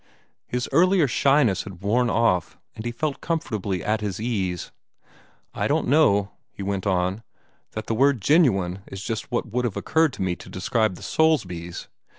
His 0.47 0.67
earlier 0.71 1.07
shyness 1.07 1.61
had 1.61 1.83
worn 1.83 2.09
off, 2.09 2.57
and 2.75 2.85
he 2.85 2.91
felt 2.91 3.21
comfortably 3.21 3.83
at 3.83 4.01
his 4.01 4.19
ease. 4.19 4.71
"I 5.53 5.67
don't 5.67 5.87
know," 5.87 6.31
he 6.49 6.63
went 6.63 6.87
on, 6.87 7.21
"that 7.73 7.85
the 7.85 7.93
word 7.93 8.19
'genuine' 8.19 8.81
is 8.87 9.03
just 9.03 9.29
what 9.31 9.51
would 9.51 9.63
have 9.63 9.77
occurred 9.77 10.13
to 10.13 10.23
me 10.23 10.35
to 10.37 10.49
describe 10.49 10.95
the 10.95 11.03
Soulsbys. 11.03 11.87